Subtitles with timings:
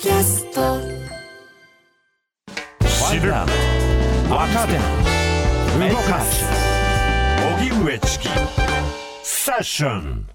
[0.00, 0.78] キャスト。
[2.86, 3.48] 知る若
[4.68, 4.74] 手
[5.90, 6.44] 動かす。
[7.58, 8.28] 荻上チキ。
[9.24, 10.28] セッション。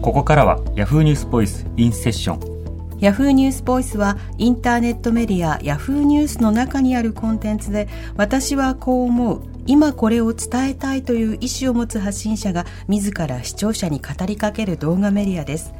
[0.00, 2.98] ここからは Yahoo ニュースボイスインセッション。
[3.00, 9.42] ヤフーニュースボイスはインターネットメディアヤフーニュースの中にあるコンテンツで私はこう思う。
[9.66, 15.74] 今これを伝えたいという意思を持つ発信者が自ら視聴者に語りかける動画メディアです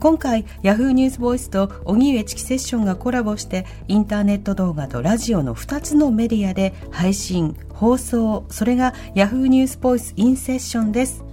[0.00, 11.24] 今回ヤフーニュースボイスと荻上チキセッションがコラボしてインターネット動画とラジオの2つのメディアで配信放送それがヤフーニュースボイスインセッションです。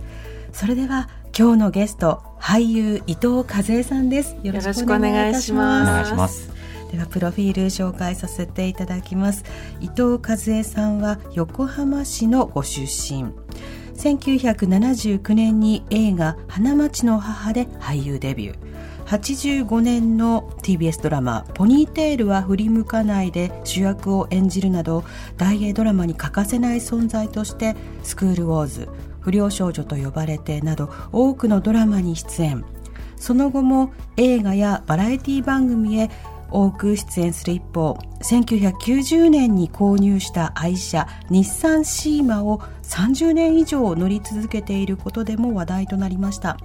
[0.52, 4.36] それでは今日のゲスト俳優伊藤和恵さんです。
[4.44, 5.90] よろしくお願いいたします。
[5.90, 6.50] お願いします
[6.92, 9.44] ではプロフィール紹介させていただきます。
[9.80, 13.32] 伊藤和恵さんは横浜市のご出身
[14.00, 18.58] 1979年に映画「花街の母」で俳優デビュー。
[19.06, 25.04] 85年の TBS ドラマ「ポニーテールは振り向かない」で主役を演じるなど
[25.36, 28.88] 大映ドラマに欠かせない存在として「スクールウォーズ」
[29.20, 32.64] 「不良少女と呼ばれて」など多くのドラマに出演。
[33.18, 36.10] その後も映画やバラエティ番組へ
[36.52, 46.58] 多く出演する一方1990年に購入した愛車日産シーマを30年以上乗り続けていることでも話題となりました。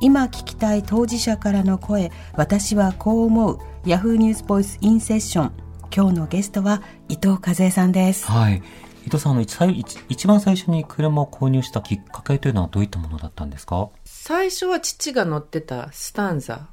[0.00, 3.58] 今聞きたい当事者からの声私はこう思う。
[3.86, 5.52] ヤフーニュースボイスインセッション。
[5.94, 8.26] 今日のゲストは伊藤和恵さんです。
[8.26, 8.62] はい。
[9.06, 13.90] 伊藤さんあの一一一番最初に車を購入したきっかけというのはどういったものだったんですか？
[14.04, 16.68] 最初は父が乗ってたスタンザ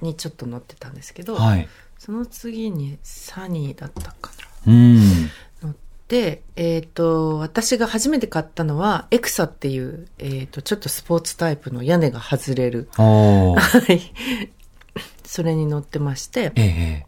[0.00, 4.30] にちょっと乗ってたんですけど、はいその次にサニーだったか
[4.66, 4.72] な。
[4.72, 5.30] うん。
[5.62, 5.74] 乗っ
[6.06, 12.88] て、えっ、と、私が初めて買ったのは、エクサっていう、えっ、と、ちょっとスポーツタイプの屋根が外れる。
[12.92, 13.56] は
[13.92, 14.00] い。
[15.24, 16.62] それに乗ってまして、え
[17.04, 17.06] え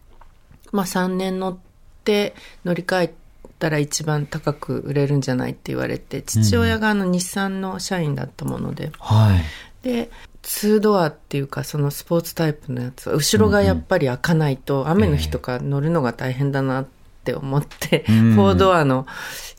[0.72, 1.58] まあ3年乗っ
[2.04, 3.14] て乗り換え
[3.60, 9.86] たら一番高く売れるんじゃないって言われて、父親があの日産の社員だったもので、はい。
[9.86, 10.10] で、
[10.42, 16.86] 2ドアっていうか、そのスポーツタイプのやつは、後ろがやっぱり開かないと、雨の日とか乗るのが大変だなっ
[17.24, 18.38] て思って、うん。
[18.38, 19.06] 4ドアの、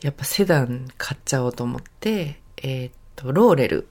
[0.02, 3.88] やっぱセダン買っちゃおうと思って、えーっと、ローレル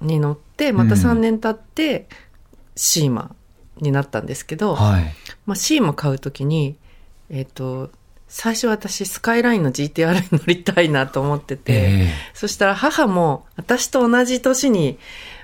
[0.00, 2.08] に乗って、また3年経って、
[2.76, 3.34] シーマ
[3.78, 5.14] になったんですけど、はい。
[5.46, 6.76] まあ、シーマ買うときに、
[7.30, 7.90] えーっと、
[8.34, 14.98] 最初私スカイラインの GTR に乗りたいなと思ってて、えそしたら母も私と同じ年に、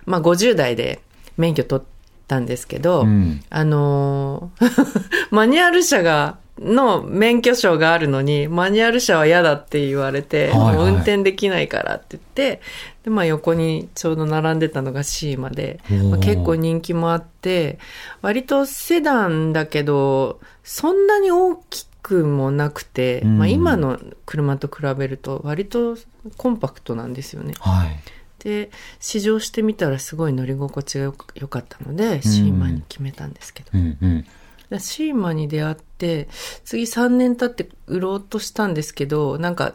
[0.06, 1.02] まあ50代で
[1.36, 1.86] 免許取っ
[2.26, 3.44] たんですけど、えうん。
[3.50, 10.76] あのー マニュアル車が、の免許証があるのに、マニュアル車は嫌だって言われて、はいはい。
[10.76, 12.62] もう運転できないからって言って、
[13.04, 15.78] で、まあ横にちょうど並んでたのがシーマで、
[16.10, 17.78] まあ、結構人気もあって、
[18.22, 23.38] 割とセダンだけど、そんなに大きくもなくて、うん。
[23.38, 25.96] まあ今の車と比べると割と
[26.38, 27.54] コンパクトなんですよね。
[27.60, 28.00] はい。
[28.38, 28.70] で
[29.00, 34.26] 試乗してみたらすごい乗り心地がよかったので、シーマに決めたんですけど、うんうん。
[34.70, 36.28] でシーマに出会って
[36.64, 39.74] 次3年経って売ろうとしたんですけどなんか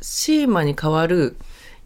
[0.00, 1.36] シーマに代わる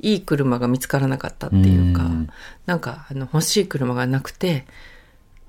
[0.00, 2.28] いい車が見つからなかったっていうか、うん。
[2.66, 4.66] なんかあの欲しい車がなくて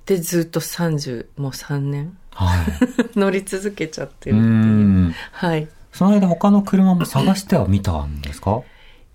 [0.10, 2.18] でずっと30もう3年。
[2.32, 2.66] はい。
[3.16, 5.16] 乗り続けちゃってうるっていう、ん。
[5.32, 5.68] はい。
[5.94, 8.62] その間他の車も探してはみたんですか？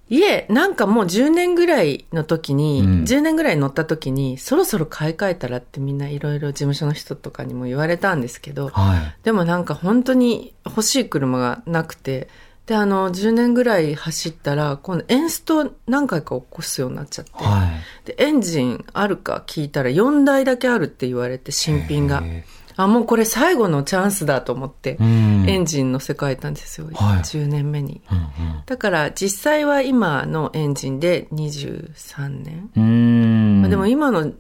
[0.09, 3.03] いえ、なんかもう10年ぐらいの時に、うん。
[3.03, 9.17] 10年ぐらい乗った時に、そろそろ買い替えたらってみんないろいろ事務所の人とかにも言われたんですけど、はい。
[9.25, 12.29] でもなんか本当に欲しい車がなくて、
[12.67, 22.23] で、あの、10年ぐらい走ったら、今度エンスト何回か起こすようになっちゃって、はいで、エンジンあるか聞いたら4台だけあるって言われて、新品が。
[22.25, 22.45] へ
[22.77, 26.89] あ、もうこれ最後のチャンスだと思って、うんエンジン乗せ替えたんですよ。
[26.95, 28.01] はい10年目に。
[28.11, 32.71] うんだから実際は今のエンジンで23年。
[32.77, 34.33] うんうんまあでも今の、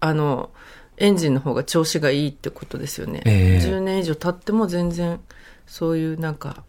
[0.00, 0.50] あの、
[0.96, 3.22] エンジンの方が調子がいいってことですよね。
[3.24, 5.20] ええ10年以上経っても全然
[5.66, 6.64] そういうなんか、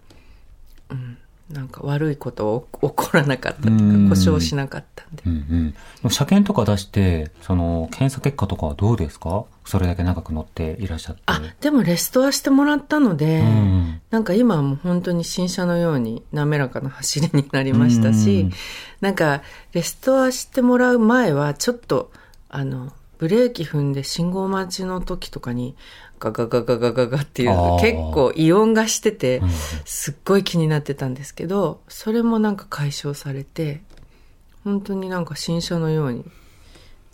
[0.90, 1.18] うん、
[1.50, 5.24] なんか悪いこと起起こらなかったっていううんか、故障しなかったんで。
[5.26, 6.10] うんうん。
[6.12, 9.46] 車検とか出して、その、検査結果とかはどうですか？
[9.66, 11.22] それだけ長く乗っていらっしゃって。
[11.28, 18.52] あ、でもレストアしてもらったので、うんなんか今はもう本当に新車のように滑らかな走りになりましたし、うん
[19.00, 19.42] なんか
[19.74, 22.12] レストアしてもらう前はちょっと
[22.50, 25.76] あのブレーキ踏んで信号待ちの時とかに
[26.20, 27.50] ガガガガガガガっていう
[27.82, 29.50] 結構異音がしててうん
[29.86, 33.82] すっごい気になってたんですけどそれもなんか解消されて
[34.64, 36.26] 本当になんか新車のように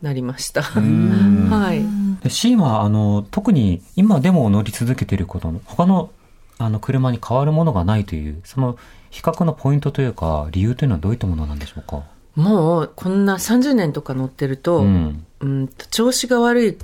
[0.01, 0.61] なりました。
[0.79, 1.83] ん はい。
[2.23, 6.11] でシーマは、あの、特に今でも乗り続けていることの、他の、
[6.57, 8.77] あの、車に変わるものがないという、その、
[9.09, 12.03] 比較のポイントというか、理由というのはどういったものなんでしょうか？
[12.35, 15.25] もう、こんな30年とか乗ってると、うん。
[15.41, 16.77] うんと調子が悪い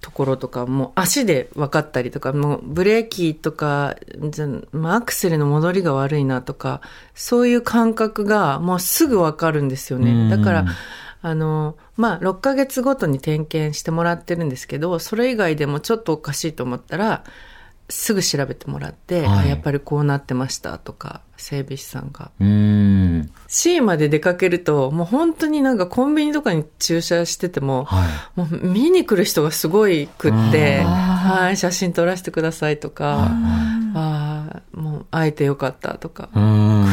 [0.00, 3.96] ところとかもう足で分かったりとかもうブレーキとか
[4.84, 6.80] アクセルの戻りが悪いなとか
[7.14, 10.66] そういう感覚がもうすぐ分かるんですようんねだから
[11.20, 17.24] あのまあ6ヶ月ごとに点検してもらってるんですけどそれ以外でもちょっとおかしいと思ったら
[17.88, 23.30] すぐ調べてもらって、はいあやっぱりこうなってましたとか整備士さんがうーん。
[23.46, 28.04] C まで出かけるともう本当になんかコンビニとかに駐車しててもは
[28.36, 28.40] い。
[28.40, 33.28] もう見に来る人がすごいくって、うんはい、写真撮らせてくださいとか、
[33.94, 36.28] ああ、もう会えてよかったとか。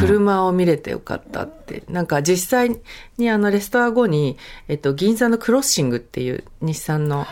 [0.00, 2.80] 車を見れてよかったって、なんか実際
[3.18, 4.36] にあのレストア後に、
[4.68, 7.26] えっと、銀座のクロッシングっていう日産の、はい、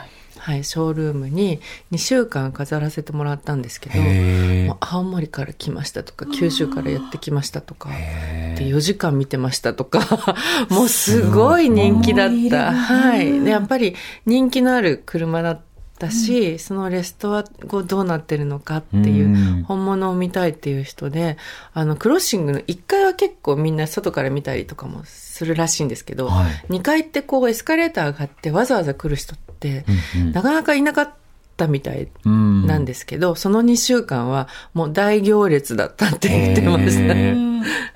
[0.62, 1.60] ショールームに
[1.92, 8.56] 2週間飾らせてもらったんですけど、へもう青森から来ましたとか、九州からやってきましたとか、え。
[8.58, 10.36] で4時間見てましたとか、
[10.70, 12.72] もうすごい人気だった。
[12.72, 13.40] はい。
[13.40, 13.94] で、やっぱり
[14.26, 15.60] 人気のある車だっ
[15.98, 21.36] たし、そのレストア後どうなってるのかっていううん本物を見たいっていう人で、
[21.72, 26.72] あの、クロッシングの1階は結構みんな外から見たりとかもするらしいんですけど、はい。
[26.72, 31.10] 2階ってこうエスカレーター上がってわざわざ来る人って、うんうんなかなかいなかっ
[31.56, 37.08] たみたいうんなんですけど、その2週間はもう大行列だったって言ってまし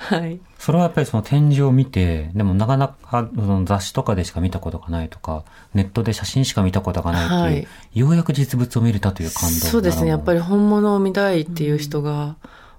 [0.09, 0.17] た。
[0.17, 0.41] はい。
[0.59, 5.44] それはやっぱりその展示を見て、でもなかなかその雑誌とかでしか見たことがないとか、
[5.75, 10.09] ネットで写真しか見たことがないっていう、はいようやく実物を見れたという感動そうですね。
[10.09, 10.38] やっぱり。
[10.38, 12.37] り本物を見たいっていう人が、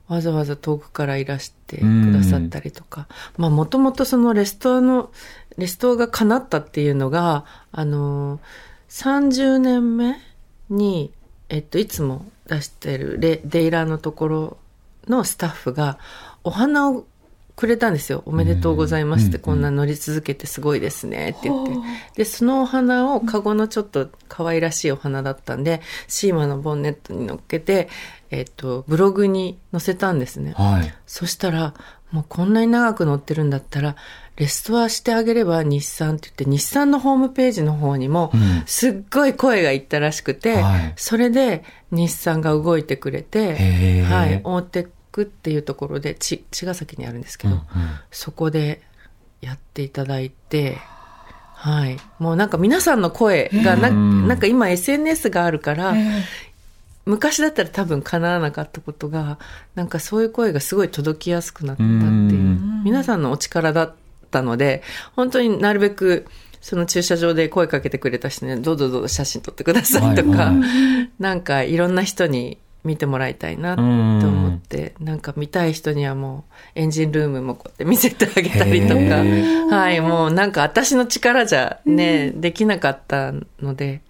[0.07, 3.07] わざわざ遠くからいらしてくださったりとか。
[3.37, 5.11] まあ、もともとそのレストアの、
[5.57, 8.39] レストアが叶ったっていうのが、あの、
[8.89, 10.17] 30年目
[10.69, 11.11] に、
[11.49, 14.57] えっと、いつも出してるレデイラーのところ
[15.07, 15.97] のスタッフが、
[16.43, 17.05] お花を
[17.59, 18.23] くれたんですよ。
[18.25, 21.73] おめでとうございますって、うんこんな乗り続けてすごいですねって言って。
[22.15, 27.89] で、そのお花をカゴのちょっと可愛らしいお花だったんで、シーマのボンネットに乗っけて、
[28.31, 30.53] えっと、ブログに載せたんですね。
[30.55, 30.93] はい。
[31.05, 31.73] そしたら、
[32.11, 33.97] もうこんなに長く乗ってるんだったら、
[34.39, 40.93] レストアしてあげれば日産って言って、日産のホームページの方にもうん、すっごい声がいったらしくて、はい。
[40.95, 47.65] それで日産が動いてくれてはい、大手区っていうところで、ち、茅ヶ崎にあるんですけど、うんうん。
[48.11, 48.81] そこで
[49.41, 50.77] やっていただいて、
[51.55, 51.97] はい。
[52.19, 54.27] もうなんか皆さんの声がな、うん。
[54.29, 55.93] なんか今 SNS があるから、
[57.03, 59.37] 昔だったら多分叶わなかったことが、
[59.75, 63.93] なんかそういう声がすごい届きやすくなったっていううん、皆さんのお力だ
[64.29, 64.83] ったので、
[65.15, 66.27] 本当になるべく、
[66.61, 70.53] その駐車場で声かけてくれた人に、どうぞどうぞ写真撮ってくださいとか、
[71.19, 76.45] なんかいろんな人に見てもらいたいなと思って、なんか見たい人にはも
[76.75, 84.01] うエンジンルームもこうやって見せてあげたりとか、へはい、もうなんか私の力じゃね、できなかったので、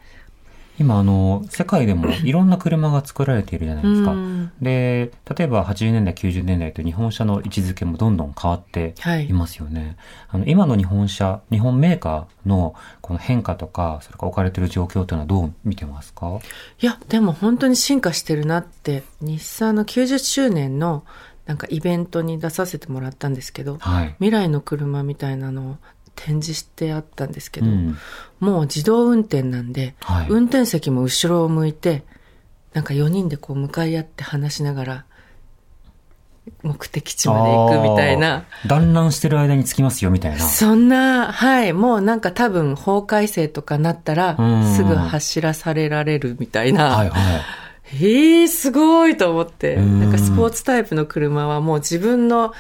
[0.79, 4.11] 今あの、世界でもいろんな車が作られているじゃないですか。
[4.11, 4.29] うん
[4.61, 9.95] で、例えば80年代、90年代と日本車の位置づけもどんどん変わってはいいますよね。
[10.29, 16.39] あの、今の日本車、日本メーカーのこの変化とか、それから置かれている状況というのはどう見てますか？
[16.81, 21.03] いや、でも本当に進化してるなって、日産の90周年の
[21.45, 24.15] なんかイベントに出させてもらったんですけど、はい。
[24.19, 25.77] 未来の車みたいなのを
[26.15, 27.97] 展示してあったんですけど、うん
[28.39, 32.03] もう自動運転なんで、はい運転席も後ろを向いて、
[32.73, 35.05] なんか4人でこう向かい合って話しながら、
[36.63, 38.45] 目的地まで行くみたいな。
[38.65, 40.39] 団らんしてる間に着きますよ、みたいな。
[40.39, 46.95] そんな、はい、もうなんか多分法改正とかなったらうん、すぐ走らされられるみたいな。
[46.95, 47.41] はいはい。
[47.93, 49.75] ええすごいと思って。
[49.75, 52.53] うんなんかスポーツタイプの車はもう自分の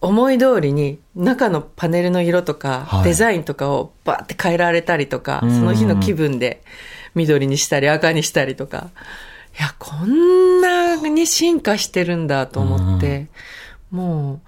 [0.00, 6.62] 思い通りに中のパネルの色とかはいデザインとかをバーって変えられたりとか、うんその日の気分で
[7.14, 8.90] 緑にしたり赤にしたりとか。
[9.58, 13.28] いや、こんなに進化してるんだと思って、
[13.90, 14.40] も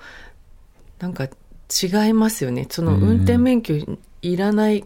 [0.99, 2.67] う、なんか違いますよね。
[2.71, 3.75] その運転免許
[4.23, 4.85] いらない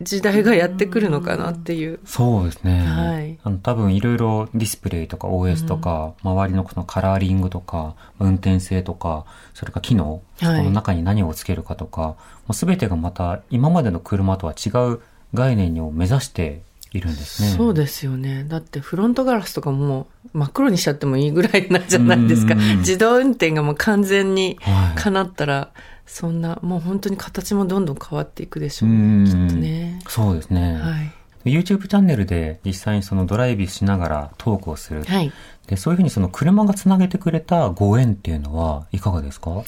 [0.00, 2.00] 時代がやってくるのかなっていう。
[2.04, 2.80] そうですね。
[2.80, 12.16] はいあの多分いろいろディスプレイとか OS とか、周りのこのカラーリングとか、運転性とか、それから機能、はいその中に何をつけるかとか、も
[12.50, 15.00] う全てがまた今までの車とは違う
[15.34, 17.50] 概念を目指しているんですね。
[17.50, 18.44] そうですよね。
[18.48, 22.54] だってフロントガラスとかもう真っ黒にしちゃってもいいぐらいなんじゃないですか。
[22.54, 25.70] うん自動運転がもう完全にはい叶ったら、
[26.06, 30.00] そんな、もう本当に形もどんどん変わっていくでしょううんね、きっとね。
[30.08, 30.74] そうですね。
[30.74, 31.12] はい。
[31.44, 35.04] YouTube チャンネルで実際にそのドライブしながらトークをする。
[35.04, 35.32] はい。
[35.68, 39.62] で、そういうふうにその車がつなげてくれたご縁っていうのはいかがですか？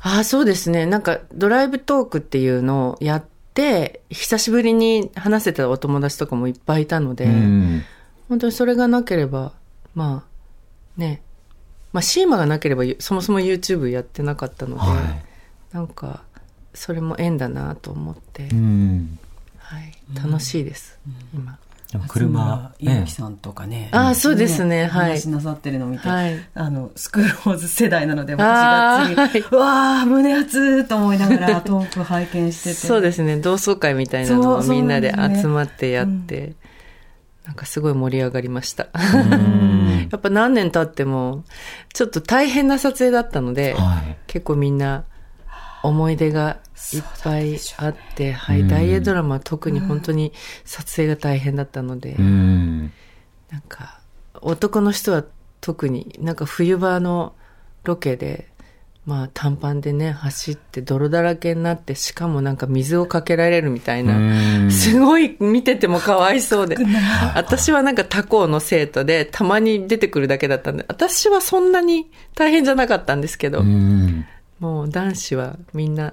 [0.00, 0.86] ああ、そうですね。
[0.86, 3.37] なんか、ドライブトークっていうのをやって、
[4.10, 7.82] 久しぶりに話せたお友達とかもいっぱいいたので、うん。
[8.28, 9.52] 本当にそれがなければ、
[9.94, 11.22] まあ、ね。
[11.92, 15.16] まあ、シーマがなければ、そもそも YouTube やってなかったので、は
[15.72, 16.22] なんか、
[16.74, 18.50] それも縁だなと思って、い。
[18.50, 19.18] うん。
[19.58, 19.94] はい。
[20.14, 20.98] 楽しいです、
[21.34, 21.58] 今。
[22.06, 23.88] 車、松村ゆうきさんとかね。
[23.92, 26.38] あそうですねはい話しなさってるのを見て、はい。
[26.54, 32.74] あの、スクローズ世代なので、私あがつい、わー、胸熱と思いながら トーク拝見してて。
[32.74, 33.38] そうですね。
[33.38, 36.54] 同窓会みたいなのをみんなで集まってやって、
[37.46, 38.88] なんかすごい盛り上がりました。
[38.92, 40.08] うん。
[40.12, 41.44] やっぱ何年経っても、
[41.94, 44.16] ちょっと大変な撮影だったので、はい。
[44.26, 45.04] 結構みんな
[45.82, 46.58] 思い出が
[46.92, 50.32] いっぱいあって、はい、うん大英ドラマは特に本当に
[50.64, 52.92] 撮影が大変だったので、うん。
[53.50, 54.00] なんか
[54.40, 55.24] 男の人は
[55.60, 57.34] 特になんか冬場の
[57.84, 58.48] ロケで、
[59.06, 66.76] まあ短パンでね、走って泥だらけになって、しかもなんか水をかけられるみたいな、うんすごい見ててもかわいそうで。
[67.34, 74.26] 私はなんか他校の生徒で、たまに出てくるだけだったんで、私はそんなに大変じゃなかったんですけど、うん。
[74.58, 76.12] もう男子はみんな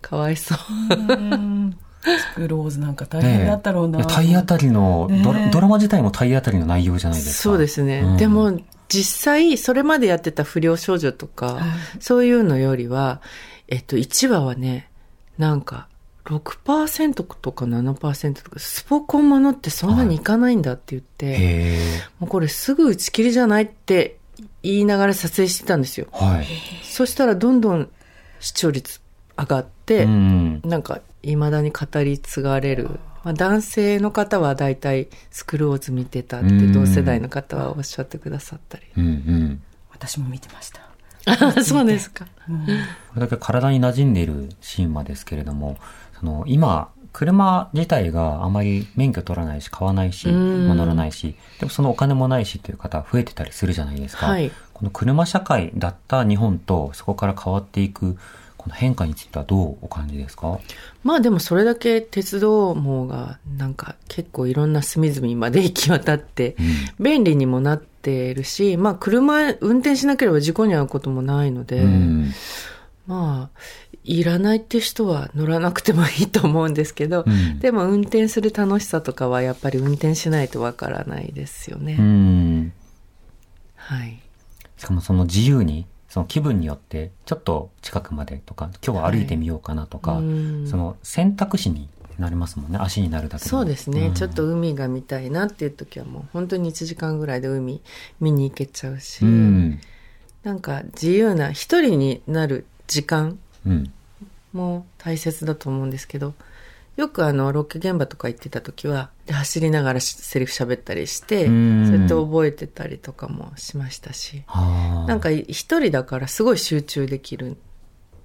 [0.00, 0.58] かわいそう。
[0.94, 4.04] うんスクローズなんか大変だったろうな。
[4.04, 7.42] 体当たりの、ドラドラマ自体も体当たりの内容じゃないですか。
[7.42, 8.00] そうですね。
[8.00, 11.58] うんでも実際それまでやってた不良少女とか、
[11.98, 13.20] そういうのよりは、
[13.66, 14.88] えっと1話はね、
[15.38, 15.88] なんか
[16.24, 21.78] 6%とか7%とか、スポコンものってそんなにいかないんだって言って、へえ。
[22.20, 24.15] もうこれすぐ打ち切りじゃないって
[24.62, 26.06] 言いながら撮影してたんですよ。
[26.12, 26.46] はい。
[26.82, 27.88] そしたらどんどん
[28.40, 29.00] 視聴率
[29.38, 30.60] 上がって、うん。
[30.64, 33.00] なんか、未だに語り継がれる。
[33.24, 38.84] まあ、男性の方は大体スクローズ見てたってうん同世代の方はおっしゃってくださったり。
[38.96, 39.62] うんうん。
[39.90, 40.80] 私も見てました。
[41.26, 42.26] あ そうですか。
[42.48, 42.70] うんこ
[43.16, 45.76] れだけ体に馴染んでいるシーンマですけれども、
[46.20, 54.26] その今、車自体があまり免許取らないし、買わないし、うんまあ乗らないし、でもそのお金もないしっていう方増えてたりするじゃないですか。
[54.26, 54.52] はい。
[54.74, 58.18] この車社会だった日本とそこから変わっていく、
[58.58, 60.58] この変化についてはどうお感じですか？
[61.04, 66.54] まあでもそれだけ鉄道網がなんか結構いろんな隅々まで行き渡って
[66.98, 72.30] うん便利にもなってるし、まあ車運転しなければ事故に遭うこともないので、うん
[73.06, 73.58] まあ
[74.06, 81.96] いらないって人は乗らなくてもいいと思うんですけど、うんでも運転する楽しさとかはやっぱり運転しないとわからないですよね。
[81.98, 82.72] うん。
[83.74, 84.20] はい。
[84.76, 92.78] しかもその自由に、その気分によって、ちょっと近くまでとか、今日は歩いてみようかなとか、うんその選択肢になりますもんね。
[92.80, 97.80] 足になるだけそうですね、んちょっと海が見たいなっていう時はもう本当に1時間ぐらいで海
[98.20, 99.80] 見に行けちゃうし、うん。
[100.42, 103.38] なんか自由な一人になる時間うん。
[104.52, 106.34] も大切だと思うんですけど
[106.96, 115.08] よくあのロケ現場とか行ってた時はで走りながらしセリフ喋ったりしてうそうんやって覚えてたりとかもしましたしはあ。
[115.08, 117.54] なんか一人だからすごい集中できるっ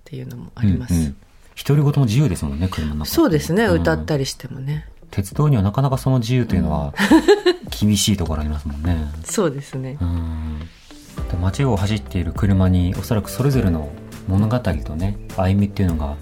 [0.05, 1.13] ていうのもあります、
[1.55, 3.71] 独り言も自由ですもんね、車の中そうですね、ん。
[3.71, 4.88] 歌ったりしてもね。
[5.10, 6.93] 鉄道にはなかなかその自由というのは、
[7.79, 8.98] 厳しいところありますもんね。
[9.24, 9.98] そうですね。
[11.39, 13.91] 街を走っている車に、おそらくそれぞれの
[14.28, 16.16] 物語とね、歩みっていうのが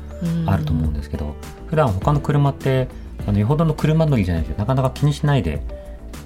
[0.45, 1.35] あると思うんですけど、
[1.67, 2.87] 普段他の車って、
[3.27, 5.61] あの、よほどの車乗りじゃないとなかなか気にしないで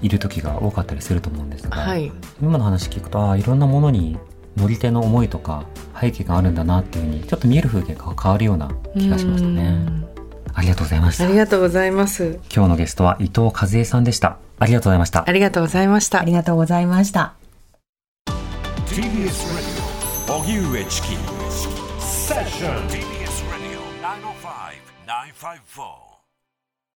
[0.01, 2.12] いる時が多かったりすると思うんですが、はい
[2.42, 4.18] 今の話聞くと、ああ、いろんなものに
[4.58, 5.65] 乗り手の思いとか
[6.00, 9.63] 背景があるんだなっていうふうに、ちょっと見える風景が変わるような気がしましたね。
[9.88, 10.03] うん
[10.56, 11.27] ありがとうございましたあ。
[11.27, 14.38] りがとうございます今日のゲストは伊藤和恵さんでした。
[14.60, 15.32] ありがとうございましたあ。
[15.32, 17.34] りがとうございましたありがとうございました。
[18.86, 19.32] TBS
[20.27, 21.42] Radio 荻上チキ
[22.24, 26.12] セッション TBS Radio 905 954